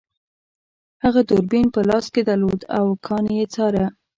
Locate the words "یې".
3.37-3.45